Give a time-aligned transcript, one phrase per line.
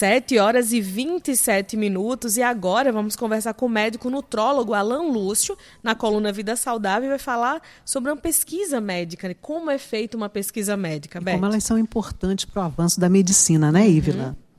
[0.00, 5.54] 7 horas e 27 minutos e agora vamos conversar com o médico nutrólogo Alan Lúcio,
[5.82, 9.34] na coluna Vida Saudável, e vai falar sobre uma pesquisa médica, né?
[9.38, 13.70] como é feita uma pesquisa médica, Como elas são importantes para o avanço da medicina,
[13.70, 14.28] né, Ívila?
[14.28, 14.49] Uhum.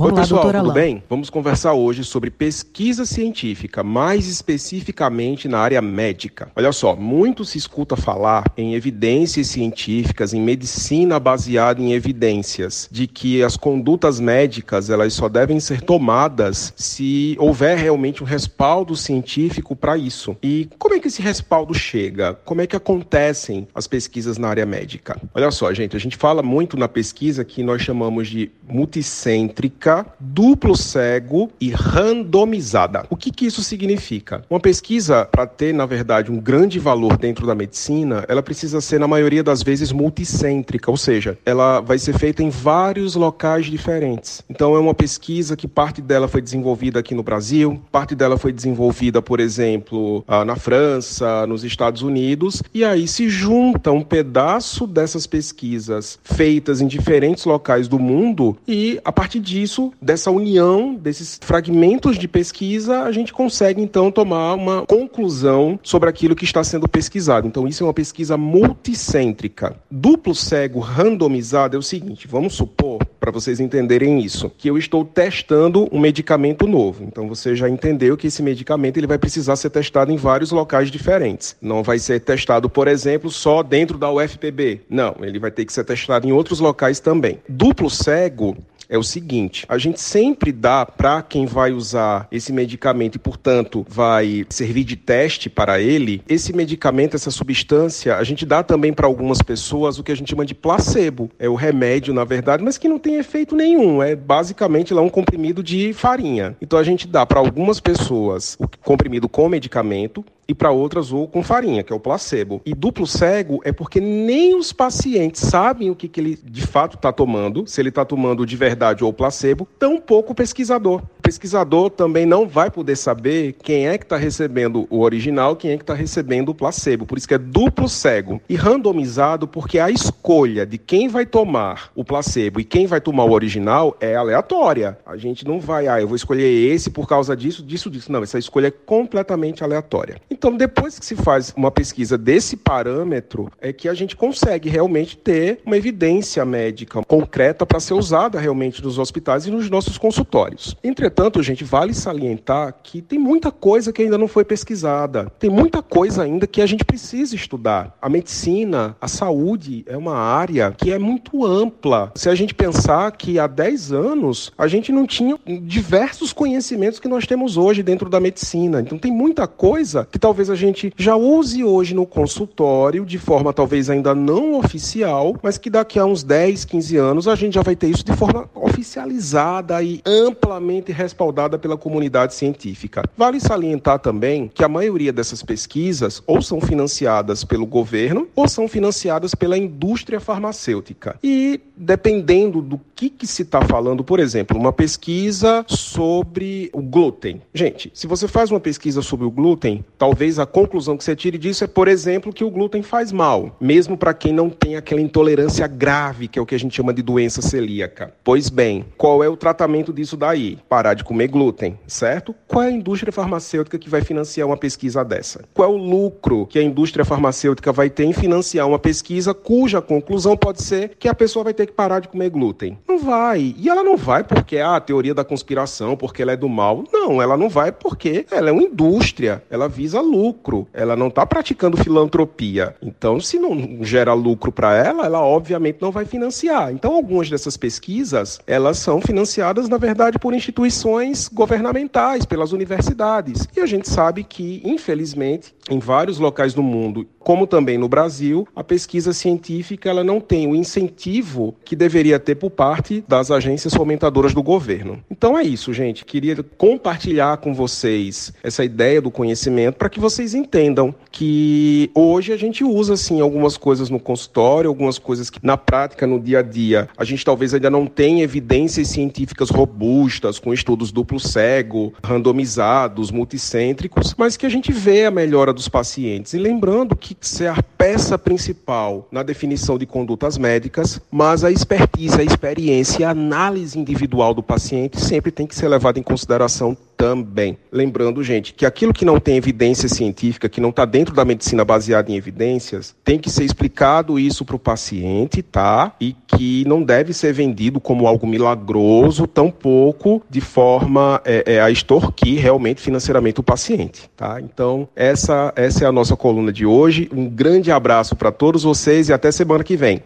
[0.00, 1.02] Vamos Oi, lá, pessoal, tudo bem?
[1.10, 6.50] Vamos conversar hoje sobre pesquisa científica, mais especificamente na área médica.
[6.56, 13.06] Olha só, muito se escuta falar em evidências científicas, em medicina baseada em evidências, de
[13.06, 19.76] que as condutas médicas elas só devem ser tomadas se houver realmente um respaldo científico
[19.76, 20.34] para isso.
[20.42, 22.38] E como é que esse respaldo chega?
[22.46, 25.20] Como é que acontecem as pesquisas na área médica?
[25.34, 30.76] Olha só, gente, a gente fala muito na pesquisa que nós chamamos de multicêntrica duplo
[30.76, 33.04] cego e randomizada.
[33.10, 34.42] O que, que isso significa?
[34.48, 38.98] Uma pesquisa, para ter, na verdade, um grande valor dentro da medicina, ela precisa ser,
[38.98, 44.42] na maioria das vezes, multicêntrica, ou seja, ela vai ser feita em vários locais diferentes.
[44.48, 48.52] Então, é uma pesquisa que parte dela foi desenvolvida aqui no Brasil, parte dela foi
[48.52, 54.86] desenvolvida, por exemplo, ah, na França, nos Estados Unidos, e aí se junta um pedaço
[54.86, 60.94] dessas pesquisas feitas em diferentes locais do mundo, e a partir disso, disso, dessa união,
[60.94, 66.62] desses fragmentos de pesquisa, a gente consegue então tomar uma conclusão sobre aquilo que está
[66.62, 67.46] sendo pesquisado.
[67.46, 69.76] Então, isso é uma pesquisa multicêntrica.
[69.90, 75.04] Duplo cego randomizado é o seguinte: vamos supor, para vocês entenderem isso, que eu estou
[75.04, 77.04] testando um medicamento novo.
[77.04, 80.90] Então, você já entendeu que esse medicamento ele vai precisar ser testado em vários locais
[80.90, 81.56] diferentes.
[81.60, 84.82] Não vai ser testado, por exemplo, só dentro da UFPB.
[84.88, 87.38] Não, ele vai ter que ser testado em outros locais também.
[87.48, 88.56] Duplo cego
[88.90, 93.86] é o seguinte: a gente sempre dá para quem vai usar esse medicamento e, portanto,
[93.88, 99.06] vai servir de teste para ele, esse medicamento, essa substância, a gente dá também para
[99.06, 101.30] algumas pessoas o que a gente chama de placebo.
[101.38, 104.02] É o remédio, na verdade, mas que não tem efeito nenhum.
[104.02, 106.56] É basicamente lá um comprimido de farinha.
[106.60, 111.28] Então a gente dá para algumas pessoas o comprimido com medicamento e para outras ou
[111.28, 112.60] com farinha, que é o placebo.
[112.66, 116.96] E duplo cego é porque nem os pacientes sabem o que, que ele de fato
[116.96, 121.02] está tomando, se ele está tomando de verdade ou placebo, tampouco o pesquisador.
[121.30, 125.76] Pesquisador também não vai poder saber quem é que está recebendo o original, quem é
[125.76, 127.06] que está recebendo o placebo.
[127.06, 131.92] Por isso que é duplo cego e randomizado, porque a escolha de quem vai tomar
[131.94, 134.98] o placebo e quem vai tomar o original é aleatória.
[135.06, 138.10] A gente não vai, ah, eu vou escolher esse por causa disso, disso, disso.
[138.10, 140.16] Não, essa escolha é completamente aleatória.
[140.28, 145.16] Então, depois que se faz uma pesquisa desse parâmetro, é que a gente consegue realmente
[145.16, 150.76] ter uma evidência médica concreta para ser usada realmente nos hospitais e nos nossos consultórios.
[150.82, 155.30] Entretanto, gente, vale salientar que tem muita coisa que ainda não foi pesquisada.
[155.38, 157.96] Tem muita coisa ainda que a gente precisa estudar.
[158.00, 162.12] A medicina, a saúde é uma área que é muito ampla.
[162.14, 167.08] Se a gente pensar que há 10 anos a gente não tinha diversos conhecimentos que
[167.08, 168.80] nós temos hoje dentro da medicina.
[168.80, 173.52] Então tem muita coisa que talvez a gente já use hoje no consultório, de forma
[173.52, 177.62] talvez ainda não oficial, mas que daqui a uns 10, 15 anos a gente já
[177.62, 183.02] vai ter isso de forma oficializada e amplamente respaldada pela comunidade científica.
[183.16, 188.68] Vale salientar também que a maioria dessas pesquisas ou são financiadas pelo governo ou são
[188.68, 191.16] financiadas pela indústria farmacêutica.
[191.22, 197.40] E dependendo do que, que se está falando, por exemplo, uma pesquisa sobre o glúten.
[197.52, 201.38] Gente, se você faz uma pesquisa sobre o glúten, talvez a conclusão que você tire
[201.38, 205.00] disso é, por exemplo, que o glúten faz mal, mesmo para quem não tem aquela
[205.00, 208.12] intolerância grave, que é o que a gente chama de doença celíaca.
[208.22, 210.58] Pois bem, qual é o tratamento disso daí?
[210.68, 212.34] Parar de comer glúten, certo?
[212.46, 215.44] Qual é a indústria farmacêutica que vai financiar uma pesquisa dessa?
[215.54, 219.80] Qual é o lucro que a indústria farmacêutica vai ter em financiar uma pesquisa cuja
[219.80, 222.78] conclusão pode ser que a pessoa vai ter que parar de comer glúten?
[222.88, 223.54] Não vai.
[223.56, 226.84] E ela não vai porque é a teoria da conspiração, porque ela é do mal.
[226.92, 229.42] Não, ela não vai porque ela é uma indústria.
[229.50, 232.74] Ela visa lucro, ela não está praticando filantropia.
[232.82, 236.72] Então, se não gera lucro para ela, ela obviamente não vai financiar.
[236.72, 240.79] Então, algumas dessas pesquisas, elas são financiadas, na verdade, por instituições
[241.28, 243.48] governamentais, pelas universidades.
[243.56, 248.46] E a gente sabe que, infelizmente, em vários locais do mundo, como também no Brasil,
[248.56, 253.72] a pesquisa científica ela não tem o incentivo que deveria ter por parte das agências
[253.74, 255.02] fomentadoras do governo.
[255.10, 256.04] Então é isso, gente.
[256.04, 262.36] Queria compartilhar com vocês essa ideia do conhecimento para que vocês entendam que hoje a
[262.36, 266.42] gente usa assim algumas coisas no consultório, algumas coisas que na prática, no dia a
[266.42, 273.10] dia, a gente talvez ainda não tenha evidências científicas robustas, com estudos duplo cego, randomizados,
[273.10, 276.34] multicêntricos, mas que a gente vê a melhora dos pacientes.
[276.34, 277.48] E lembrando que ser
[277.80, 284.34] peça principal na definição de condutas médicas, mas a expertise, a experiência a análise individual
[284.34, 287.56] do paciente sempre tem que ser levada em consideração também.
[287.72, 291.64] Lembrando, gente, que aquilo que não tem evidência científica, que não está dentro da medicina
[291.64, 295.94] baseada em evidências, tem que ser explicado isso para o paciente, tá?
[295.98, 301.70] E que não deve ser vendido como algo milagroso, tampouco de forma é, é, a
[301.70, 304.38] extorquir realmente financeiramente o paciente, tá?
[304.38, 307.08] Então, essa, essa é a nossa coluna de hoje.
[307.10, 307.26] Um
[307.70, 310.02] grande abraço para todos vocês e até semana que vem.